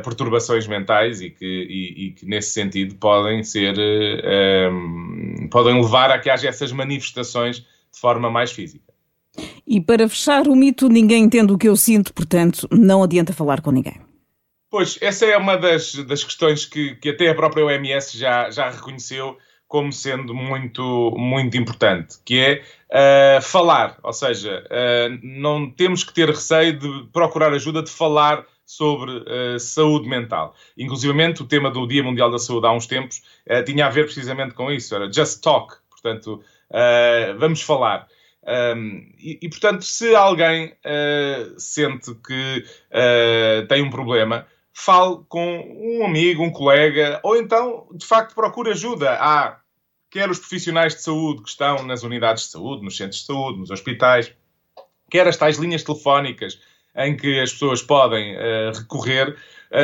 perturbações 0.03 0.68
mentais 0.68 1.22
e 1.22 1.30
que, 1.30 1.46
e, 1.46 2.08
e, 2.08 2.12
que, 2.12 2.25
nesse 2.25 2.51
sentido, 2.51 2.96
podem 2.96 3.41
ser, 3.41 3.74
podem 5.50 5.82
levar 5.82 6.12
a 6.12 6.20
que 6.20 6.30
haja 6.30 6.50
essas 6.50 6.74
manifestações 6.74 7.60
de 7.62 7.98
forma 7.98 8.30
mais 8.30 8.51
física. 8.51 8.90
E 9.66 9.80
para 9.80 10.08
fechar 10.10 10.48
o 10.48 10.56
mito, 10.56 10.90
ninguém 10.90 11.24
entende 11.24 11.54
o 11.54 11.58
que 11.58 11.70
eu 11.70 11.76
sinto, 11.76 12.14
portanto, 12.14 12.68
não 12.72 13.04
adianta 13.04 13.34
falar 13.34 13.62
com 13.62 13.72
ninguém. 13.72 14.00
Pois, 14.70 14.98
essa 15.02 15.26
é 15.26 15.38
uma 15.38 15.58
das, 15.58 15.94
das 15.96 16.24
questões 16.24 16.66
que, 16.66 16.96
que 16.96 17.10
até 17.10 17.30
a 17.30 17.36
própria 17.36 17.66
OMS 17.66 18.18
já, 18.18 18.50
já 18.50 18.70
reconheceu 18.70 19.38
como 19.72 19.92
sendo 19.94 20.34
muito, 20.34 21.14
muito 21.18 21.56
importante, 21.56 22.18
que 22.26 22.38
é 22.38 23.38
uh, 23.38 23.42
falar, 23.42 23.98
ou 24.04 24.12
seja, 24.12 24.66
uh, 24.66 25.20
não 25.24 25.72
temos 25.72 26.04
que 26.04 26.14
ter 26.14 26.28
receio 26.28 26.78
de 26.78 27.08
procurar 27.14 27.54
ajuda, 27.54 27.82
de 27.82 27.90
falar 27.90 28.46
sobre 28.66 29.12
uh, 29.12 29.58
saúde 29.58 30.10
mental. 30.10 30.54
Inclusive, 30.78 31.14
o 31.40 31.46
tema 31.46 31.72
do 31.72 31.88
Dia 31.88 32.04
Mundial 32.04 32.30
da 32.30 32.38
Saúde 32.38 32.68
há 32.68 32.72
uns 32.74 32.86
tempos 32.86 33.22
tinha 33.66 33.86
a 33.86 33.90
ver 33.90 34.04
precisamente 34.04 34.54
com 34.54 34.70
isso, 34.70 34.94
era 34.94 35.12
just 35.12 35.42
talk, 35.42 35.76
portanto, 35.90 36.42
vamos 37.40 37.62
falar. 37.62 38.08
Um, 38.43 39.12
e, 39.19 39.39
e, 39.41 39.50
portanto, 39.50 39.83
se 39.83 40.15
alguém 40.15 40.67
uh, 40.69 41.60
sente 41.60 42.13
que 42.15 42.65
uh, 42.89 43.67
tem 43.67 43.83
um 43.83 43.89
problema, 43.89 44.48
fale 44.74 45.19
com 45.29 46.00
um 46.00 46.05
amigo, 46.05 46.43
um 46.43 46.51
colega, 46.51 47.19
ou 47.24 47.38
então, 47.38 47.88
de 47.93 48.05
facto, 48.05 48.33
procure 48.33 48.71
ajuda. 48.71 49.12
Há 49.12 49.60
quer 50.10 50.29
os 50.29 50.39
profissionais 50.39 50.95
de 50.95 51.03
saúde 51.03 51.43
que 51.43 51.50
estão 51.50 51.83
nas 51.83 52.03
unidades 52.03 52.45
de 52.45 52.50
saúde, 52.50 52.83
nos 52.83 52.98
centros 52.98 53.21
de 53.21 53.25
saúde, 53.25 53.60
nos 53.60 53.71
hospitais, 53.71 54.33
quer 55.10 55.25
as 55.25 55.38
tais 55.38 55.57
linhas 55.57 55.83
telefónicas 55.83 56.60
em 56.98 57.15
que 57.15 57.39
as 57.39 57.53
pessoas 57.53 57.81
podem 57.81 58.36
uh, 58.36 58.71
recorrer, 58.74 59.38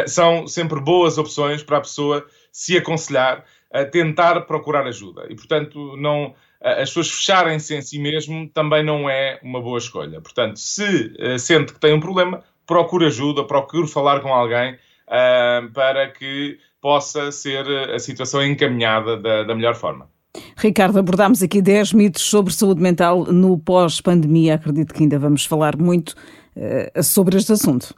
são 0.05 0.45
sempre 0.45 0.81
boas 0.81 1.17
opções 1.17 1.63
para 1.63 1.77
a 1.77 1.81
pessoa 1.81 2.27
se 2.51 2.77
aconselhar 2.77 3.45
a 3.71 3.85
tentar 3.85 4.41
procurar 4.41 4.85
ajuda. 4.85 5.25
E, 5.29 5.35
portanto, 5.35 5.95
não 5.95 6.35
as 6.61 6.89
pessoas 6.89 7.11
fecharem-se 7.11 7.75
em 7.75 7.81
si 7.81 7.99
mesmo 7.99 8.49
também 8.49 8.83
não 8.83 9.09
é 9.09 9.39
uma 9.43 9.61
boa 9.61 9.77
escolha. 9.77 10.19
Portanto, 10.21 10.57
se 10.57 11.13
uh, 11.19 11.37
sente 11.37 11.73
que 11.73 11.79
tem 11.79 11.93
um 11.93 11.99
problema, 11.99 12.43
procure 12.65 13.05
ajuda, 13.05 13.43
procure 13.43 13.87
falar 13.87 14.21
com 14.21 14.33
alguém 14.33 14.73
uh, 14.73 15.71
para 15.71 16.09
que 16.09 16.59
possa 16.81 17.31
ser 17.31 17.65
eh, 17.67 17.95
a 17.95 17.99
situação 17.99 18.45
encaminhada 18.45 19.17
da, 19.17 19.43
da 19.43 19.55
melhor 19.55 19.75
forma. 19.75 20.07
Ricardo, 20.55 20.99
abordámos 20.99 21.41
aqui 21.41 21.61
10 21.61 21.93
mitos 21.93 22.21
sobre 22.21 22.53
saúde 22.53 22.81
mental 22.81 23.25
no 23.25 23.57
pós-pandemia. 23.57 24.55
Acredito 24.55 24.93
que 24.93 25.01
ainda 25.01 25.17
vamos 25.17 25.43
falar 25.43 25.75
muito 25.75 26.15
uh, 26.55 27.03
sobre 27.03 27.37
este 27.37 27.51
assunto. 27.53 27.95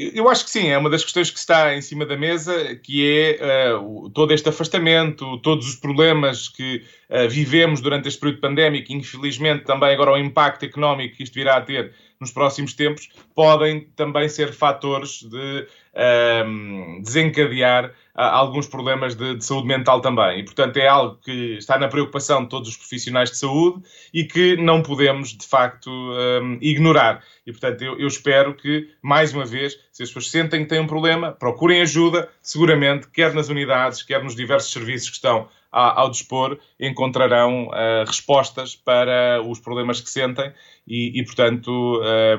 Eu 0.00 0.28
acho 0.28 0.44
que 0.44 0.50
sim, 0.52 0.68
é 0.68 0.78
uma 0.78 0.88
das 0.88 1.02
questões 1.02 1.28
que 1.28 1.40
está 1.40 1.74
em 1.74 1.82
cima 1.82 2.06
da 2.06 2.16
mesa, 2.16 2.76
que 2.76 3.04
é 3.04 3.74
uh, 3.76 4.08
todo 4.10 4.32
este 4.32 4.48
afastamento, 4.48 5.38
todos 5.38 5.68
os 5.68 5.74
problemas 5.74 6.48
que 6.48 6.84
uh, 7.10 7.28
vivemos 7.28 7.80
durante 7.80 8.06
este 8.06 8.20
período 8.20 8.40
pandémico, 8.40 8.92
infelizmente 8.92 9.64
também 9.64 9.92
agora 9.92 10.12
o 10.12 10.16
impacto 10.16 10.64
económico 10.64 11.16
que 11.16 11.24
isto 11.24 11.34
virá 11.34 11.56
a 11.56 11.62
ter 11.62 11.92
nos 12.20 12.30
próximos 12.30 12.74
tempos, 12.74 13.08
podem 13.34 13.88
também 13.96 14.28
ser 14.28 14.52
fatores 14.52 15.24
de 15.24 15.66
uh, 15.94 17.02
desencadear 17.02 17.92
alguns 18.18 18.66
problemas 18.66 19.14
de, 19.14 19.36
de, 19.36 19.44
saúde 19.44 19.68
mental 19.68 20.00
também. 20.00 20.40
E, 20.40 20.44
portanto, 20.44 20.76
é 20.76 20.88
algo 20.88 21.18
que 21.22 21.56
está 21.56 21.78
na 21.78 21.86
preocupação 21.86 22.42
de 22.42 22.48
todos 22.48 22.68
os 22.68 22.76
profissionais 22.76 23.30
de 23.30 23.38
saúde 23.38 23.80
e 24.12 24.24
que 24.24 24.56
não 24.56 24.82
podemos, 24.82 25.36
de 25.36 25.46
facto, 25.46 25.88
um, 25.88 26.58
ignorar. 26.60 27.22
E, 27.46 27.52
portanto, 27.52 27.82
eu, 27.82 27.96
eu, 27.96 28.08
espero 28.08 28.54
que, 28.54 28.90
mais 29.00 29.32
uma 29.32 29.44
vez, 29.44 29.78
se 29.92 30.02
as 30.02 30.08
pessoas 30.08 30.30
sentem 30.30 30.62
que 30.64 30.68
têm 30.68 30.80
um 30.80 30.86
problema, 30.88 31.30
procurem 31.30 31.80
ajuda, 31.80 32.28
seguramente, 32.42 33.08
quer 33.08 33.32
nas 33.32 33.48
unidades, 33.48 34.02
quer 34.02 34.22
nos 34.24 34.34
diversos 34.34 34.72
serviços 34.72 35.10
que 35.10 35.14
estão 35.14 35.48
ao 35.70 36.10
dispor, 36.10 36.58
encontrarão 36.80 37.68
uh, 37.68 38.04
respostas 38.06 38.74
para 38.74 39.40
os 39.42 39.60
problemas 39.60 40.00
que 40.00 40.08
sentem 40.08 40.50
e, 40.86 41.20
e 41.20 41.24
portanto, 41.24 41.70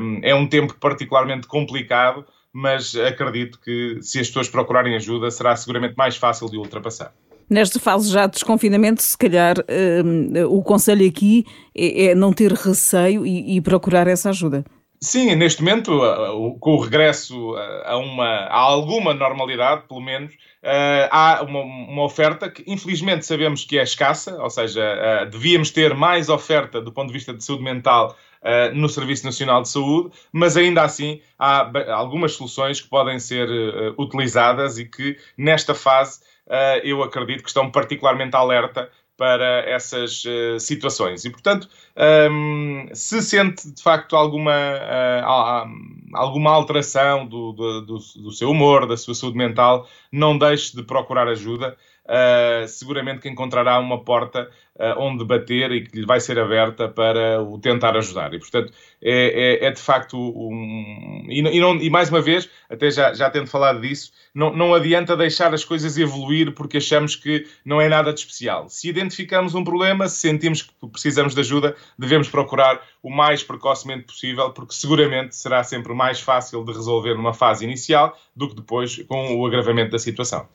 um, 0.02 0.20
é 0.24 0.34
um 0.34 0.48
tempo 0.48 0.74
particularmente 0.80 1.46
complicado 1.48 2.26
mas 2.54 2.96
acredito 2.96 3.60
que 3.60 4.00
se 4.02 4.20
as 4.20 4.28
pessoas 4.28 4.50
procurarem 4.50 4.96
ajuda, 4.96 5.30
será 5.30 5.56
seguramente 5.56 5.96
mais 5.96 6.18
fácil 6.18 6.50
de 6.50 6.58
ultrapassar. 6.58 7.14
Nesta 7.50 7.80
fase 7.80 8.12
já 8.12 8.28
de 8.28 8.34
desconfinamento, 8.34 9.02
se 9.02 9.18
calhar 9.18 9.56
uh, 9.58 10.56
o 10.56 10.62
conselho 10.62 11.08
aqui 11.08 11.46
é, 11.76 12.06
é, 12.06 12.16
não 12.16 12.32
ter 12.32 12.52
receio 12.52 13.26
e, 13.26 13.58
e, 13.58 13.62
procurar 13.62 14.08
essa 14.08 14.30
ajuda. 14.30 14.64
Sim, 15.02 15.34
neste 15.36 15.64
momento, 15.64 15.98
com 16.60 16.72
o 16.76 16.80
regresso 16.80 17.56
a, 17.86 17.98
uma, 17.98 18.26
a 18.26 18.58
alguma 18.58 19.14
normalidade, 19.14 19.88
pelo 19.88 20.02
menos, 20.02 20.34
há 21.10 21.42
uma, 21.42 21.62
uma, 21.62 22.04
oferta 22.04 22.52
que 22.52 22.66
infelizmente 22.68 23.26
sabemos 23.26 23.64
que 23.64 23.80
é 23.80 23.84
escassa, 23.84 24.36
ou 24.44 24.50
seja, 24.50 25.24
devíamos 25.32 25.72
ter 25.72 25.96
mais 25.96 26.28
oferta 26.28 26.82
do 26.82 26.92
ponto 26.92 27.08
de 27.08 27.14
vista 27.14 27.34
de 27.34 27.42
saúde 27.42 27.64
mental 27.64 28.14
uh, 28.44 28.76
no 28.76 28.90
Serviço 28.90 29.26
Nacional 29.26 29.62
de 29.62 29.70
Saúde, 29.70 30.12
mas 30.32 30.58
ainda 30.58 30.84
assim 30.84 31.22
há 31.38 31.70
algumas 31.94 32.34
soluções 32.34 32.82
que 32.82 32.88
podem 32.88 33.20
ser 33.20 33.50
uh, 33.50 34.02
utilizadas 34.02 34.78
e 34.78 34.86
que 34.86 35.18
nesta 35.38 35.74
fase 35.74 36.20
uh, 36.48 36.80
eu 36.84 37.04
acredito 37.04 37.44
que 37.44 37.50
estão 37.50 37.72
particularmente 37.72 38.36
alerta 38.36 38.90
para 39.18 39.70
essas 39.70 40.24
situações. 40.62 41.26
E, 41.26 41.30
portanto, 41.30 41.68
um, 42.32 42.88
ehm, 42.88 42.90
se 42.94 43.22
sente 43.22 43.70
de 43.70 43.84
facto 43.84 44.16
alguma, 44.16 44.54
alguma 46.14 46.52
alteração 46.52 47.28
do, 47.28 47.52
do, 47.52 47.82
do, 47.82 48.32
seu 48.32 48.50
humor, 48.50 48.88
da 48.88 48.96
sua 48.96 49.14
saúde 49.14 49.38
mental, 49.38 49.90
não 50.10 50.38
deixe 50.38 50.74
de 50.74 50.84
procurar 50.84 51.28
ajuda 51.28 51.76
uh, 52.06 52.68
seguramente 52.68 53.22
que 53.22 53.30
encontrará 53.30 53.80
uma 53.80 54.04
porta 54.04 54.50
uh, 54.76 55.00
onde 55.00 55.26
bater 55.26 55.72
e 55.72 55.84
que 55.84 56.00
lhe 56.00 56.06
vai 56.06 56.20
ser 56.20 56.40
aberta 56.40 56.88
para 56.88 57.42
o 57.42 57.60
tentar 57.60 57.96
ajudar. 57.98 58.34
E, 58.34 58.40
portanto, 58.40 58.74
é, 59.02 59.60
é, 59.64 59.68
é 59.68 59.72
de 59.72 59.82
facto 59.82 60.18
um. 60.18 61.26
E, 61.30 61.40
e, 61.40 61.60
não, 61.60 61.76
e, 61.76 61.90
mais 61.90 62.10
uma 62.10 62.22
vez, 62.22 62.50
até 62.70 62.90
já, 62.90 63.14
já 63.14 63.30
tendo 63.30 63.48
falado 63.48 63.82
disso, 63.82 64.12
não, 64.34 64.56
não 64.56 64.74
adianta 64.74 65.16
deixar 65.16 65.54
as 65.54 65.64
coisas 65.64 65.98
evoluir 65.98 66.54
porque 66.54 66.78
achamos 66.78 67.16
que 67.16 67.46
não 67.66 67.80
é 67.80 67.90
nada 67.90 68.14
de 68.14 68.20
especial. 68.20 68.70
Se 68.70 68.90
identificamos 68.90 69.54
um 69.56 69.64
problema, 69.64 70.08
se 70.08 70.18
sentimos 70.18 70.62
que 70.62 70.74
precisamos 70.92 71.34
de 71.34 71.42
ajuda, 71.42 71.76
devemos 71.98 72.30
procurar 72.30 72.82
o 73.02 73.10
mais 73.10 73.44
precocemente 73.44 74.04
possível, 74.04 74.52
porque 74.52 74.74
seguramente 74.74 75.36
será 75.36 75.64
sempre 75.64 75.94
mais 75.94 76.20
fácil 76.20 76.64
de 76.64 76.72
resolver 76.72 77.16
numa 77.16 77.34
fase 77.34 77.66
inicial 77.66 78.18
do 78.36 78.50
que 78.50 78.56
depois 78.56 78.98
com 79.04 79.36
o 79.36 79.46
agravamento 79.46 79.92
da 79.92 80.00
situação. 80.00 80.48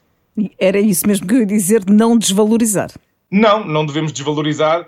Era 0.58 0.80
isso 0.80 1.06
mesmo 1.06 1.26
que 1.26 1.34
eu 1.34 1.40
ia 1.40 1.46
dizer, 1.46 1.82
não 1.88 2.18
desvalorizar. 2.18 2.90
Não, 3.30 3.64
não 3.64 3.84
devemos 3.84 4.12
desvalorizar, 4.12 4.86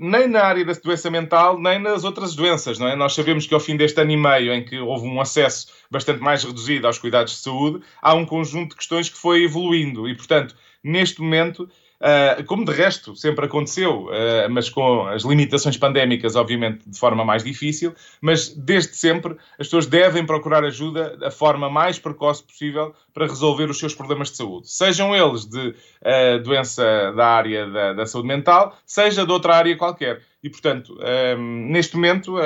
nem 0.00 0.26
na 0.26 0.42
área 0.42 0.64
da 0.64 0.72
doença 0.72 1.08
mental, 1.08 1.60
nem 1.60 1.78
nas 1.78 2.02
outras 2.02 2.34
doenças. 2.34 2.78
Não 2.78 2.88
é? 2.88 2.96
Nós 2.96 3.14
sabemos 3.14 3.46
que 3.46 3.54
ao 3.54 3.60
fim 3.60 3.76
deste 3.76 4.00
ano 4.00 4.10
e 4.10 4.16
meio, 4.16 4.52
em 4.52 4.64
que 4.64 4.78
houve 4.78 5.06
um 5.06 5.20
acesso 5.20 5.68
bastante 5.90 6.20
mais 6.20 6.42
reduzido 6.42 6.86
aos 6.86 6.98
cuidados 6.98 7.34
de 7.34 7.38
saúde, 7.40 7.84
há 8.02 8.12
um 8.14 8.26
conjunto 8.26 8.70
de 8.70 8.76
questões 8.76 9.08
que 9.08 9.16
foi 9.16 9.44
evoluindo 9.44 10.08
e, 10.08 10.16
portanto, 10.16 10.56
neste 10.82 11.20
momento 11.20 11.68
Uh, 11.98 12.44
como 12.44 12.64
de 12.64 12.72
resto 12.72 13.16
sempre 13.16 13.46
aconteceu, 13.46 14.06
uh, 14.06 14.50
mas 14.50 14.68
com 14.68 15.06
as 15.06 15.22
limitações 15.22 15.78
pandémicas, 15.78 16.36
obviamente, 16.36 16.86
de 16.86 16.98
forma 16.98 17.24
mais 17.24 17.42
difícil, 17.42 17.94
mas 18.20 18.50
desde 18.50 18.94
sempre 18.94 19.36
as 19.58 19.66
pessoas 19.66 19.86
devem 19.86 20.26
procurar 20.26 20.62
ajuda 20.62 21.16
da 21.16 21.30
forma 21.30 21.70
mais 21.70 21.98
precoce 21.98 22.42
possível 22.42 22.94
para 23.14 23.26
resolver 23.26 23.70
os 23.70 23.78
seus 23.78 23.94
problemas 23.94 24.30
de 24.30 24.36
saúde, 24.36 24.70
sejam 24.70 25.16
eles 25.16 25.46
de 25.46 25.68
uh, 25.68 26.42
doença 26.42 27.12
da 27.16 27.26
área 27.26 27.66
da, 27.66 27.92
da, 27.94 28.06
saúde 28.06 28.28
mental, 28.28 28.76
seja 28.84 29.24
de 29.24 29.32
outra 29.32 29.56
área 29.56 29.74
qualquer. 29.76 30.20
E, 30.42 30.50
portanto, 30.50 30.96
neste 31.68 31.96
momento, 31.96 32.36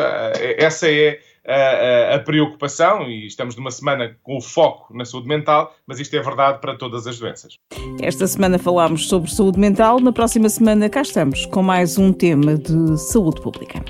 essa 0.56 0.90
é 0.90 1.20
a, 1.46 2.14
a, 2.14 2.18
preocupação, 2.18 3.08
e 3.08 3.26
estamos 3.26 3.56
numa 3.56 3.70
semana 3.70 4.16
com 4.22 4.36
o 4.36 4.40
foco 4.40 4.96
na 4.96 5.04
saúde 5.04 5.28
mental, 5.28 5.74
mas 5.86 5.98
isto 5.98 6.14
é 6.14 6.20
verdade 6.20 6.60
para 6.60 6.76
todas 6.76 7.06
as 7.06 7.18
doenças. 7.18 7.54
Esta 8.00 8.26
semana 8.26 8.58
falámos 8.58 9.08
sobre 9.08 9.30
saúde 9.30 9.58
mental, 9.58 10.00
na 10.00 10.12
próxima 10.12 10.48
semana 10.48 10.88
cá 10.88 11.02
estamos 11.02 11.46
com 11.46 11.62
mais 11.62 11.98
um 11.98 12.12
tema 12.12 12.56
de 12.56 12.98
saúde 12.98 13.40
pública. 13.40 13.82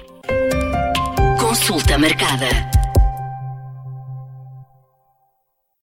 Consulta 1.38 1.98
marcada. 1.98 2.89